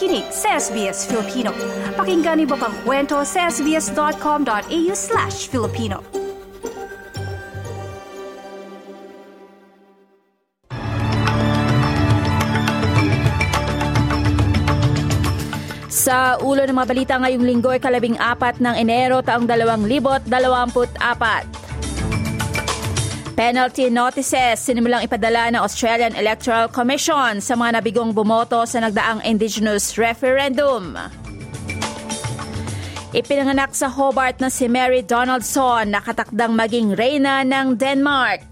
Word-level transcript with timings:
nakikinig 0.00 0.32
sa 0.32 0.56
SBS 0.56 1.04
Filipino. 1.04 1.52
Pakinggan 1.92 2.40
niyo 2.40 2.56
pang 2.56 2.72
kwento 2.88 3.20
sa 3.20 3.52
sbs.com.au 3.52 4.92
slash 4.96 5.52
Filipino. 5.52 6.00
Sa 15.92 16.40
ulo 16.40 16.64
ng 16.64 16.72
mga 16.72 16.88
balita 16.88 17.20
ngayong 17.20 17.44
linggo 17.44 17.68
ay 17.68 17.84
kalabing 17.84 18.16
apat 18.16 18.56
ng 18.56 18.80
Enero 18.80 19.20
taong 19.20 19.44
2024. 19.44 21.59
Penalty 23.40 23.88
notices 23.88 24.60
sinimulang 24.60 25.00
ipadala 25.08 25.48
ng 25.48 25.64
Australian 25.64 26.12
Electoral 26.12 26.68
Commission 26.68 27.40
sa 27.40 27.56
mga 27.56 27.80
nabigong 27.80 28.12
bumoto 28.12 28.68
sa 28.68 28.84
nagdaang 28.84 29.24
Indigenous 29.24 29.96
referendum. 29.96 30.92
Ipinanganak 33.16 33.72
sa 33.72 33.88
Hobart 33.88 34.44
na 34.44 34.52
si 34.52 34.68
Mary 34.68 35.00
Donaldson 35.00 35.88
nakatakdang 35.88 36.52
maging 36.52 36.92
reyna 36.92 37.40
ng 37.40 37.80
Denmark. 37.80 38.44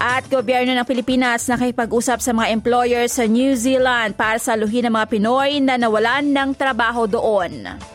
At 0.00 0.24
gobyerno 0.32 0.72
ng 0.80 0.88
Pilipinas 0.88 1.44
nakipag-usap 1.52 2.24
sa 2.24 2.32
mga 2.32 2.56
employer 2.56 3.04
sa 3.04 3.28
New 3.28 3.52
Zealand 3.52 4.16
para 4.16 4.40
saluhin 4.40 4.88
ang 4.88 4.96
mga 4.96 5.12
Pinoy 5.12 5.60
na 5.60 5.76
nawalan 5.76 6.32
ng 6.32 6.56
trabaho 6.56 7.04
doon. 7.04 7.92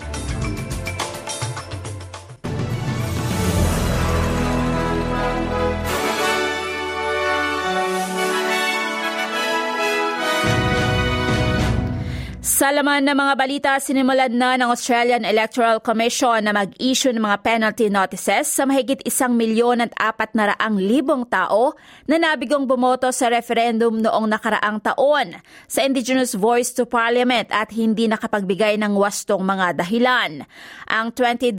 Sa 12.59 12.75
laman 12.75 13.07
ng 13.07 13.15
mga 13.15 13.33
balita, 13.39 13.71
sinimulan 13.79 14.35
na 14.35 14.59
ng 14.59 14.67
Australian 14.67 15.23
Electoral 15.23 15.79
Commission 15.79 16.43
na 16.43 16.52
mag-issue 16.52 17.16
ng 17.16 17.23
mga 17.23 17.39
penalty 17.39 17.88
notices 17.88 18.51
sa 18.51 18.67
mahigit 18.67 18.99
isang 19.07 19.39
milyon 19.39 19.79
at 19.79 19.95
apat 19.95 20.35
na 20.35 20.51
raang 20.51 20.75
libong 20.75 21.23
tao 21.31 21.71
na 22.03 22.19
nabigong 22.19 22.67
bumoto 22.67 23.16
sa 23.16 23.31
referendum 23.31 24.03
noong 24.03 24.27
nakaraang 24.27 24.83
taon 24.83 25.39
sa 25.71 25.88
Indigenous 25.88 26.35
Voice 26.35 26.75
to 26.75 26.83
Parliament 26.83 27.47
at 27.47 27.71
hindi 27.71 28.11
nakapagbigay 28.11 28.75
ng 28.75 28.91
wastong 28.91 29.39
mga 29.39 29.79
dahilan. 29.79 30.44
Ang 30.91 31.16
$20 31.16 31.55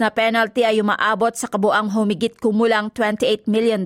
na 0.00 0.08
penalty 0.08 0.64
ay 0.64 0.80
umaabot 0.80 1.36
sa 1.36 1.52
kabuang 1.52 1.92
humigit 1.92 2.40
kumulang 2.40 2.88
$28 2.96 3.44
million 3.44 3.84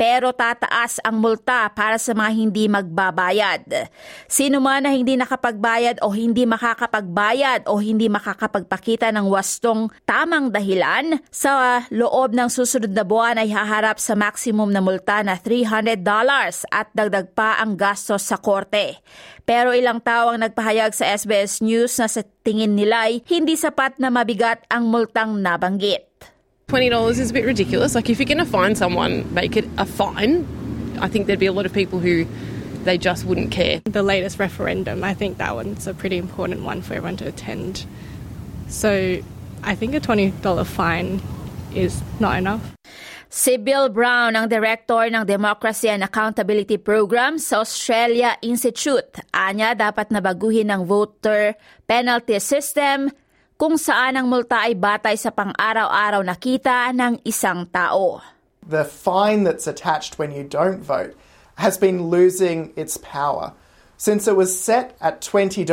pero 0.00 0.32
tataas 0.32 0.96
ang 1.04 1.20
multa 1.20 1.68
para 1.76 2.00
sa 2.00 2.16
mga 2.16 2.32
hindi 2.32 2.64
magbabayad. 2.72 3.92
Sino 4.24 4.56
man 4.56 4.88
na 4.88 4.96
hindi 4.96 5.12
nakapagbayad 5.12 6.00
o 6.00 6.08
hindi 6.08 6.48
makakapagbayad 6.48 7.68
o 7.68 7.76
hindi 7.76 8.08
makakapagpakita 8.08 9.12
ng 9.12 9.28
wastong 9.28 9.92
tamang 10.08 10.48
dahilan 10.48 11.20
sa 11.28 11.84
loob 11.92 12.32
ng 12.32 12.48
susunod 12.48 12.96
na 12.96 13.04
buwan 13.04 13.44
ay 13.44 13.52
haharap 13.52 14.00
sa 14.00 14.16
maximum 14.16 14.72
na 14.72 14.80
multa 14.80 15.20
na 15.20 15.36
$300 15.36 16.00
at 16.72 16.88
dagdag 16.96 17.36
pa 17.36 17.60
ang 17.60 17.76
gastos 17.76 18.24
sa 18.24 18.40
korte. 18.40 19.04
Pero 19.44 19.76
ilang 19.76 20.00
tao 20.00 20.32
ang 20.32 20.40
nagpahayag 20.40 20.96
sa 20.96 21.12
SBS 21.12 21.60
News 21.60 22.00
na 22.00 22.08
sa 22.08 22.24
tingin 22.40 22.72
nila 22.72 23.12
ay 23.12 23.20
hindi 23.28 23.52
sapat 23.52 24.00
na 24.00 24.08
mabigat 24.08 24.64
ang 24.72 24.88
multang 24.88 25.44
nabanggit. 25.44 26.08
$20 26.70 27.18
is 27.18 27.30
a 27.30 27.34
bit 27.34 27.44
ridiculous. 27.44 27.96
Like, 27.96 28.08
if 28.08 28.22
you're 28.22 28.30
going 28.30 28.38
to 28.38 28.46
fine 28.46 28.76
someone, 28.76 29.26
make 29.34 29.56
it 29.56 29.66
a 29.76 29.84
fine. 29.84 30.46
I 31.02 31.08
think 31.08 31.26
there'd 31.26 31.42
be 31.42 31.50
a 31.50 31.52
lot 31.52 31.66
of 31.66 31.72
people 31.72 31.98
who 31.98 32.26
they 32.86 32.96
just 32.96 33.26
wouldn't 33.26 33.50
care. 33.50 33.82
The 33.84 34.04
latest 34.04 34.38
referendum, 34.38 35.02
I 35.02 35.12
think 35.12 35.38
that 35.38 35.54
one's 35.56 35.90
a 35.90 35.94
pretty 35.94 36.16
important 36.16 36.62
one 36.62 36.80
for 36.80 36.94
everyone 36.94 37.16
to 37.18 37.26
attend. 37.26 37.84
So 38.68 39.18
I 39.64 39.74
think 39.74 39.94
a 39.94 40.00
$20 40.00 40.30
fine 40.64 41.20
is 41.74 42.00
not 42.20 42.38
enough. 42.38 42.62
Si 43.30 43.58
Bill 43.58 43.90
Brown, 43.90 44.34
ang 44.34 44.46
Director 44.46 45.06
ng 45.10 45.26
Democracy 45.26 45.90
and 45.90 46.02
Accountability 46.06 46.78
Program 46.78 47.38
sa 47.38 47.66
Australia 47.66 48.38
Institute. 48.42 49.22
Anya, 49.34 49.74
dapat 49.74 50.10
na 50.10 50.22
baguhin 50.22 50.70
ang 50.70 50.86
voter 50.86 51.54
penalty 51.86 52.38
system 52.38 53.10
kung 53.60 53.76
saan 53.76 54.16
ang 54.16 54.24
multa 54.24 54.64
ay 54.64 54.72
batay 54.72 55.20
sa 55.20 55.28
pang-araw-araw 55.28 56.24
na 56.24 56.32
kita 56.32 56.96
ng 56.96 57.20
isang 57.28 57.68
tao. 57.68 58.24
The 58.64 58.88
fine 58.88 59.44
that's 59.44 59.68
attached 59.68 60.16
when 60.16 60.32
you 60.32 60.48
don't 60.48 60.80
vote 60.80 61.12
has 61.60 61.76
been 61.76 62.08
losing 62.08 62.72
its 62.72 62.96
power. 62.96 63.52
Since 64.00 64.24
it 64.24 64.32
was 64.32 64.56
set 64.56 64.96
at 65.04 65.20
$20 65.20 65.68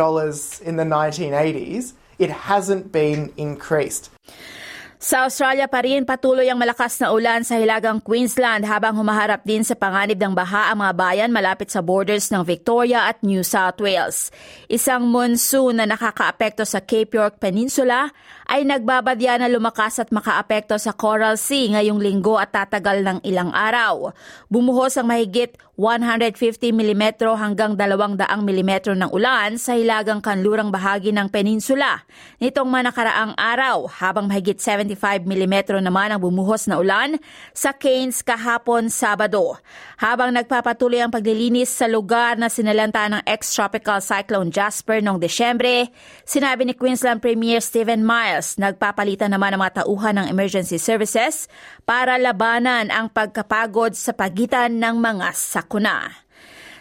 in 0.59 0.75
the 0.75 0.84
1980s, 0.84 1.96
it 2.20 2.52
hasn't 2.52 2.92
been 2.92 3.31
increased. 3.40 4.12
Sa 4.97 5.30
Australia 5.30 5.69
pa 5.69 5.85
rin 5.85 6.09
patuloy 6.09 6.50
ang 6.50 6.58
malakas 6.58 6.97
na 6.97 7.13
ulan 7.13 7.46
sa 7.46 7.62
hilagang 7.62 8.02
Queensland 8.02 8.66
habang 8.66 8.97
humaharap 8.97 9.46
din 9.46 9.62
sa 9.62 9.78
panganib 9.78 10.18
ng 10.18 10.34
baha 10.34 10.74
ang 10.74 10.81
mga 10.81 10.94
bayan 10.97 11.30
malapit 11.30 11.69
sa 11.69 11.85
borders 11.85 12.34
ng 12.34 12.41
Victoria 12.41 13.06
at 13.06 13.22
New 13.22 13.46
South 13.46 13.78
Wales. 13.78 14.34
Isang 14.66 15.06
monsoon 15.06 15.78
na 15.78 15.86
nakakaapekto 15.86 16.66
sa 16.66 16.81
Cape 16.81 17.13
York 17.13 17.38
Peninsula 17.38 18.09
ay 18.50 18.66
nagbabadya 18.66 19.38
na 19.38 19.46
lumakas 19.46 20.02
at 20.02 20.09
makaapekto 20.09 20.81
sa 20.81 20.97
Coral 20.97 21.38
Sea 21.38 21.78
ngayong 21.78 22.02
linggo 22.02 22.41
at 22.41 22.50
tatagal 22.50 23.06
ng 23.06 23.18
ilang 23.22 23.53
araw. 23.53 24.18
Bumuhos 24.50 24.97
ang 24.97 25.13
mahigit 25.13 25.53
150 25.77 26.73
mm 26.73 27.21
hanggang 27.38 27.77
200 27.77 28.17
mm 28.17 28.97
ng 28.97 29.13
ulan 29.13 29.61
sa 29.61 29.77
hilagang 29.77 30.25
kanlurang 30.25 30.73
bahagi 30.73 31.13
ng 31.13 31.29
peninsula. 31.29 32.01
Nitong 32.41 32.65
manakaraang 32.65 33.38
araw 33.38 33.85
habang 33.85 34.25
mahigit 34.25 34.57
75 34.57 35.29
mm 35.29 35.77
naman 35.85 36.09
ang 36.09 36.17
bumuhos 36.17 36.65
na 36.65 36.81
ulan 36.81 37.21
sa 37.53 37.77
Cairns 37.77 38.25
kahapon 38.25 38.89
Sabado. 38.89 39.61
Habang 40.01 40.33
nagpapatuloy 40.33 40.97
ang 40.97 41.13
paglilinis 41.13 41.69
sa 41.69 41.85
lugar 41.85 42.41
na 42.41 42.49
sinalanta 42.49 43.05
ng 43.05 43.21
ex-tropical 43.29 44.01
cyclone 44.01 44.49
Jasper 44.49 45.05
noong 45.05 45.21
Desyembre, 45.21 45.94
sinabi 46.25 46.65
ni 46.65 46.73
Queensland 46.73 47.21
Premier 47.21 47.61
Stephen 47.61 48.01
Miles 48.01 48.57
nagpapalitan 48.57 49.29
naman 49.29 49.53
ang 49.53 49.61
mga 49.61 49.85
tauhan 49.85 50.25
ng 50.25 50.27
emergency 50.33 50.81
services 50.81 51.45
para 51.85 52.17
labanan 52.17 52.89
ang 52.89 53.13
pagkapagod 53.13 53.94
sa 53.94 54.17
pagitan 54.17 54.81
ng 54.81 54.97
mga 54.97 55.38
sakit 55.38 55.66
sakuna. 55.67 56.16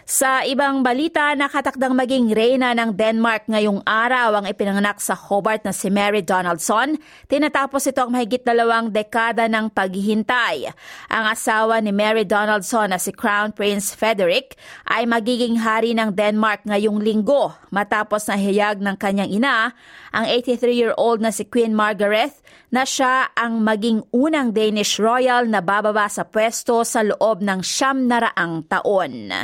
Sa 0.06 0.46
ibang 0.46 0.86
balita, 0.86 1.34
nakatakdang 1.34 1.90
maging 1.90 2.30
reyna 2.30 2.70
ng 2.78 2.94
Denmark 2.94 3.50
ngayong 3.50 3.82
araw 3.82 4.38
ang 4.38 4.46
ipinanganak 4.46 5.02
sa 5.02 5.18
Hobart 5.18 5.66
na 5.66 5.74
si 5.74 5.90
Mary 5.90 6.22
Donaldson. 6.22 6.94
Tinatapos 7.26 7.90
ito 7.90 8.06
ang 8.06 8.14
mahigit 8.14 8.46
dalawang 8.46 8.94
dekada 8.94 9.50
ng 9.50 9.66
paghihintay. 9.66 10.70
Ang 11.10 11.24
asawa 11.26 11.82
ni 11.82 11.90
Mary 11.90 12.22
Donaldson 12.22 12.94
na 12.94 13.02
si 13.02 13.10
Crown 13.10 13.50
Prince 13.50 13.98
Frederick 13.98 14.54
ay 14.86 15.10
magiging 15.10 15.58
hari 15.58 15.90
ng 15.90 16.14
Denmark 16.14 16.70
ngayong 16.70 17.02
linggo 17.02 17.58
matapos 17.74 18.30
na 18.30 18.38
hiyag 18.38 18.78
ng 18.78 18.94
kanyang 18.94 19.42
ina, 19.42 19.74
ang 20.14 20.22
83-year-old 20.22 21.18
na 21.18 21.34
si 21.34 21.50
Queen 21.50 21.74
Margaret, 21.74 22.30
na 22.70 22.86
siya 22.86 23.34
ang 23.34 23.58
maging 23.58 24.06
unang 24.14 24.54
Danish 24.54 25.02
royal 25.02 25.50
na 25.50 25.58
bababa 25.58 26.06
sa 26.06 26.22
pwesto 26.22 26.86
sa 26.86 27.02
loob 27.02 27.42
ng 27.42 27.58
siyam 27.58 28.06
na 28.06 28.30
raang 28.30 28.62
taon. 28.70 29.34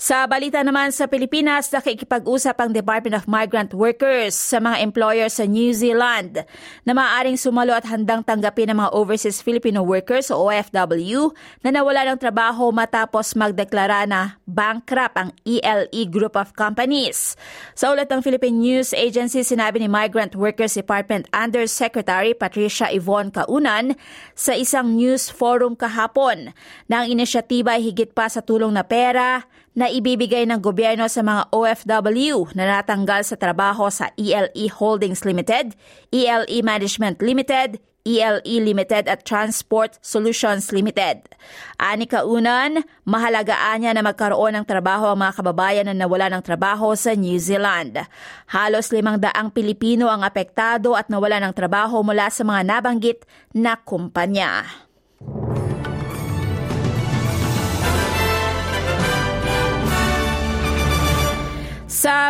Sa 0.00 0.24
balita 0.24 0.64
naman 0.64 0.96
sa 0.96 1.04
Pilipinas, 1.04 1.68
nakikipag-usap 1.68 2.56
ang 2.56 2.72
Department 2.72 3.20
of 3.20 3.28
Migrant 3.28 3.76
Workers 3.76 4.32
sa 4.32 4.56
mga 4.56 4.80
employer 4.80 5.28
sa 5.28 5.44
New 5.44 5.76
Zealand 5.76 6.40
na 6.88 6.96
maaaring 6.96 7.36
sumalo 7.36 7.76
at 7.76 7.84
handang 7.84 8.24
tanggapin 8.24 8.72
ng 8.72 8.80
mga 8.80 8.96
overseas 8.96 9.44
Filipino 9.44 9.84
workers 9.84 10.32
o 10.32 10.48
OFW 10.48 11.36
na 11.60 11.68
nawala 11.68 12.08
ng 12.08 12.16
trabaho 12.16 12.72
matapos 12.72 13.36
magdeklara 13.36 14.08
na 14.08 14.40
bankrupt 14.48 15.20
ang 15.20 15.36
ELE 15.44 16.08
Group 16.08 16.32
of 16.32 16.56
Companies. 16.56 17.36
Sa 17.76 17.92
ulat 17.92 18.08
ng 18.08 18.24
Philippine 18.24 18.56
News 18.56 18.96
Agency, 18.96 19.44
sinabi 19.44 19.84
ni 19.84 19.88
Migrant 19.92 20.32
Workers 20.32 20.80
Department 20.80 21.28
Undersecretary 21.28 22.32
Patricia 22.32 22.88
Yvonne 22.88 23.28
Kaunan 23.28 23.92
sa 24.32 24.56
isang 24.56 24.96
news 24.96 25.28
forum 25.28 25.76
kahapon 25.76 26.56
na 26.88 27.04
ang 27.04 27.12
inisyatiba 27.12 27.76
ay 27.76 27.92
higit 27.92 28.16
pa 28.16 28.32
sa 28.32 28.40
tulong 28.40 28.72
na 28.72 28.80
pera, 28.80 29.44
na 29.74 29.86
ibibigay 29.86 30.46
ng 30.50 30.58
gobyerno 30.58 31.06
sa 31.06 31.22
mga 31.22 31.54
OFW 31.54 32.50
na 32.58 32.78
natanggal 32.78 33.22
sa 33.22 33.38
trabaho 33.38 33.86
sa 33.88 34.10
ELE 34.18 34.66
Holdings 34.70 35.22
Limited, 35.22 35.78
ELE 36.10 36.58
Management 36.66 37.22
Limited, 37.22 37.78
ELE 38.04 38.64
Limited 38.64 39.06
at 39.06 39.28
Transport 39.28 40.00
Solutions 40.00 40.72
Limited. 40.72 41.28
Ani 41.76 42.08
kaunan, 42.08 42.80
mahalagaan 43.04 43.84
niya 43.84 43.92
na 43.92 44.00
magkaroon 44.00 44.56
ng 44.56 44.66
trabaho 44.66 45.12
ang 45.12 45.20
mga 45.20 45.36
kababayan 45.36 45.86
na 45.86 45.94
nawala 45.94 46.32
ng 46.32 46.42
trabaho 46.42 46.96
sa 46.96 47.12
New 47.12 47.36
Zealand. 47.36 48.00
Halos 48.48 48.88
limang 48.90 49.20
daang 49.20 49.52
Pilipino 49.52 50.08
ang 50.08 50.24
apektado 50.24 50.96
at 50.96 51.12
nawala 51.12 51.44
ng 51.44 51.52
trabaho 51.52 52.00
mula 52.00 52.32
sa 52.32 52.42
mga 52.42 52.64
nabanggit 52.64 53.28
na 53.52 53.76
kumpanya. 53.76 54.64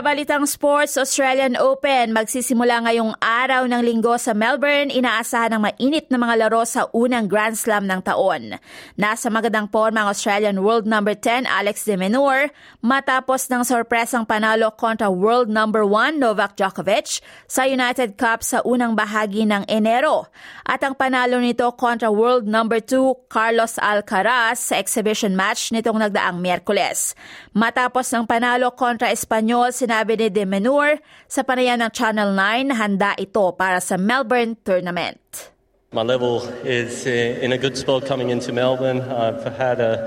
Balitang 0.01 0.49
sports, 0.49 0.97
Australian 0.97 1.61
Open 1.61 2.17
magsisimula 2.17 2.89
ngayong 2.89 3.21
araw 3.21 3.69
ng 3.69 3.85
linggo 3.85 4.17
sa 4.17 4.33
Melbourne. 4.33 4.89
Inaasahan 4.89 5.53
ng 5.53 5.61
mainit 5.61 6.09
na 6.09 6.17
mga 6.17 6.35
laro 6.41 6.65
sa 6.65 6.89
unang 6.97 7.29
Grand 7.29 7.53
Slam 7.53 7.85
ng 7.85 8.01
taon. 8.01 8.57
Nasa 8.97 9.29
magandang 9.29 9.69
forma 9.69 10.05
ang 10.05 10.09
Australian 10.09 10.65
World 10.65 10.89
number 10.89 11.13
10 11.13 11.45
Alex 11.45 11.85
de 11.85 12.01
Minaur 12.01 12.49
matapos 12.81 13.53
ng 13.53 13.61
sorpresang 13.61 14.25
panalo 14.25 14.73
kontra 14.73 15.13
World 15.13 15.53
number 15.53 15.85
1 15.85 16.17
Novak 16.17 16.57
Djokovic 16.57 17.21
sa 17.45 17.69
United 17.69 18.17
Cup 18.17 18.41
sa 18.41 18.65
unang 18.65 18.97
bahagi 18.97 19.45
ng 19.45 19.69
Enero. 19.69 20.33
At 20.65 20.81
ang 20.81 20.97
panalo 20.97 21.37
nito 21.37 21.69
kontra 21.77 22.09
World 22.09 22.49
number 22.49 22.81
2 22.81 23.29
Carlos 23.29 23.77
Alcaraz 23.77 24.73
sa 24.73 24.81
exhibition 24.81 25.37
match 25.37 25.69
nitong 25.71 26.01
nagdaang 26.01 26.41
Miyerkules. 26.41 27.13
Matapos 27.53 28.09
ng 28.17 28.25
panalo 28.25 28.73
kontra 28.73 29.13
Espanyol 29.13 29.31
Espanyol, 29.51 29.75
sinabi 29.91 30.15
ni 30.15 30.31
De 30.31 30.47
Menur 30.47 31.03
sa 31.27 31.43
ng 31.43 31.91
Channel 31.91 32.31
9 32.31 32.79
handa 32.79 33.11
ito 33.19 33.51
para 33.59 33.83
sa 33.83 33.99
Melbourne 33.99 34.55
Tournament. 34.63 35.51
My 35.91 36.07
level 36.07 36.47
is 36.63 37.03
uh, 37.11 37.43
in 37.43 37.51
a 37.51 37.59
good 37.59 37.75
spot 37.75 38.07
coming 38.07 38.31
into 38.31 38.55
Melbourne. 38.55 39.03
I've 39.03 39.43
had 39.59 39.83
a 39.83 40.07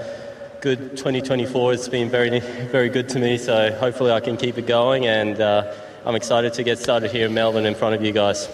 good 0.62 0.96
2024. 0.96 1.74
It's 1.74 1.90
been 1.92 2.08
very, 2.08 2.40
very 2.72 2.88
good 2.88 3.10
to 3.12 3.20
me, 3.20 3.36
so 3.36 3.76
hopefully 3.76 4.16
I 4.16 4.22
can 4.24 4.38
keep 4.38 4.58
it 4.58 4.66
going 4.66 5.04
and 5.06 5.36
uh, 5.42 5.76
I'm 6.08 6.16
excited 6.16 6.54
to 6.56 6.64
get 6.64 6.80
started 6.80 7.12
here 7.12 7.28
in 7.28 7.34
Melbourne 7.34 7.68
in 7.68 7.76
front 7.76 7.96
of 7.96 8.00
you 8.00 8.16
guys. 8.16 8.48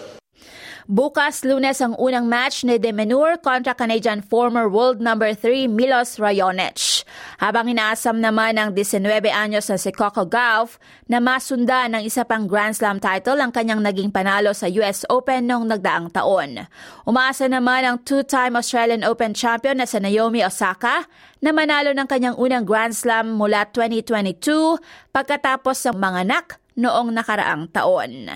Bukas 0.89 1.45
lunes 1.45 1.77
ang 1.86 1.94
unang 2.01 2.25
match 2.25 2.65
ni 2.65 2.81
Demenur 2.81 3.38
kontra 3.45 3.77
Canadian 3.77 4.25
former 4.25 4.65
world 4.65 4.97
number 4.97 5.38
3 5.38 5.69
Milos 5.69 6.18
Raonic. 6.18 7.06
Habang 7.38 7.69
inaasam 7.69 8.18
naman 8.18 8.57
ng 8.57 8.74
19 8.74 9.06
anyos 9.30 9.69
na 9.69 9.77
si 9.77 9.94
Coco 9.94 10.25
Gauff 10.25 10.81
na 11.06 11.21
masunda 11.21 11.86
ng 11.86 12.01
isa 12.01 12.25
pang 12.25 12.50
Grand 12.50 12.74
Slam 12.74 12.97
title 12.97 13.38
ang 13.38 13.53
kanyang 13.53 13.86
naging 13.86 14.09
panalo 14.09 14.50
sa 14.50 14.65
US 14.81 15.06
Open 15.13 15.45
noong 15.45 15.69
nagdaang 15.69 16.09
taon. 16.09 16.65
Umaasa 17.06 17.45
naman 17.45 17.85
ang 17.85 18.01
two-time 18.01 18.57
Australian 18.57 19.06
Open 19.06 19.38
champion 19.38 19.77
na 19.77 19.85
si 19.85 20.01
Naomi 20.01 20.42
Osaka 20.42 21.06
na 21.38 21.53
manalo 21.53 21.94
ng 21.94 22.09
kanyang 22.09 22.33
unang 22.33 22.65
Grand 22.65 22.97
Slam 22.97 23.38
mula 23.38 23.69
2022 23.77 24.81
pagkatapos 25.13 25.85
ng 25.85 26.01
manganak 26.01 26.57
noong 26.80 27.12
nakaraang 27.12 27.68
taon. 27.75 28.31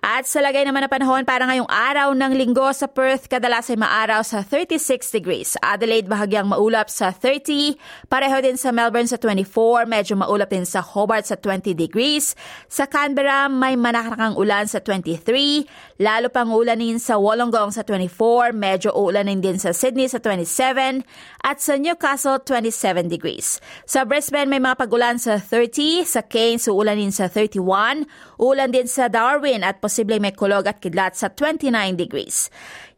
At 0.00 0.24
sa 0.24 0.40
lagay 0.40 0.64
naman 0.64 0.80
na 0.80 0.88
panahon 0.88 1.28
para 1.28 1.44
ngayong 1.44 1.68
araw 1.68 2.16
ng 2.16 2.32
linggo 2.32 2.64
sa 2.72 2.88
Perth, 2.88 3.28
kadalas 3.28 3.68
ay 3.68 3.76
maaraw 3.76 4.24
sa 4.24 4.40
36 4.40 5.12
degrees. 5.12 5.60
Adelaide 5.60 6.08
bahagyang 6.08 6.48
maulap 6.48 6.88
sa 6.88 7.12
30. 7.12 7.76
Pareho 8.08 8.40
din 8.40 8.56
sa 8.56 8.72
Melbourne 8.72 9.04
sa 9.04 9.20
24. 9.20 9.84
Medyo 9.84 10.16
maulap 10.16 10.48
din 10.48 10.64
sa 10.64 10.80
Hobart 10.80 11.28
sa 11.28 11.36
20 11.36 11.76
degrees. 11.76 12.32
Sa 12.72 12.88
Canberra 12.88 13.52
may 13.52 13.76
manakakang 13.76 14.40
ulan 14.40 14.64
sa 14.64 14.80
23. 14.80 15.68
Lalo 16.00 16.32
pang 16.32 16.48
ulanin 16.48 16.96
sa 16.96 17.20
Wollongong 17.20 17.68
sa 17.68 17.84
24. 17.84 18.56
Medyo 18.56 18.96
ulanin 18.96 19.44
din 19.44 19.60
sa 19.60 19.76
Sydney 19.76 20.08
sa 20.08 20.16
27. 20.16 21.04
At 21.44 21.60
sa 21.60 21.76
Newcastle 21.76 22.40
27 22.40 23.12
degrees. 23.12 23.60
Sa 23.84 24.08
Brisbane 24.08 24.48
may 24.48 24.64
mga 24.64 24.80
pagulan 24.80 25.20
sa 25.20 25.36
30. 25.36 26.08
Sa 26.08 26.24
Cairns 26.24 26.64
uulanin 26.72 27.12
sa 27.12 27.28
31. 27.28 28.08
Ulan 28.40 28.72
din 28.72 28.88
sa 28.88 29.12
Darwin 29.12 29.60
at 29.60 29.76
posibleng 29.90 30.22
may 30.22 30.30
kulog 30.30 30.70
at 30.70 30.78
kidlat 30.78 31.18
sa 31.18 31.34
29 31.34 31.98
degrees. 31.98 32.46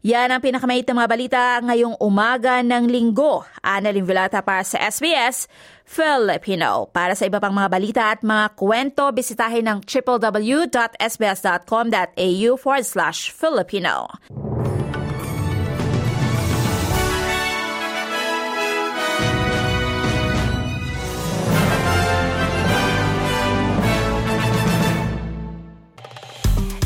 Yan 0.05 0.29
ang 0.29 0.45
pinakamait 0.45 0.85
ng 0.85 0.93
mga 0.93 1.09
balita 1.09 1.57
ngayong 1.65 1.97
umaga 1.97 2.61
ng 2.61 2.85
linggo. 2.85 3.41
Annalyn 3.65 4.05
Vilata 4.05 4.45
para 4.45 4.61
sa 4.61 4.77
SBS 4.77 5.49
Filipino. 5.87 6.91
Para 6.93 7.17
sa 7.17 7.25
iba 7.25 7.41
pang 7.41 7.55
mga 7.55 7.71
balita 7.73 8.11
at 8.13 8.21
mga 8.21 8.53
kwento, 8.53 9.09
bisitahin 9.09 9.65
ang 9.65 9.81
www.sbs.com.au 9.81 12.51
forward 12.61 12.85
slash 12.85 13.33
Filipino. 13.33 14.05